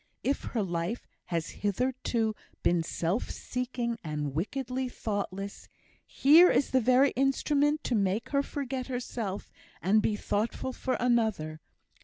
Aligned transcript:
If 0.23 0.45
her 0.45 0.63
life 0.63 1.05
has 1.25 1.51
hitherto 1.61 2.35
been 2.63 2.81
self 2.81 3.29
seeking, 3.29 3.99
and 4.03 4.33
wickedly 4.33 4.89
thoughtless, 4.89 5.69
here 6.07 6.49
is 6.49 6.71
the 6.71 6.81
very 6.81 7.11
instrument 7.11 7.83
to 7.83 7.93
make 7.93 8.29
her 8.29 8.41
forget 8.41 8.87
herself, 8.87 9.51
and 9.79 10.01
be 10.01 10.15
thoughtful 10.15 10.73
for 10.73 10.95
another. 10.95 11.61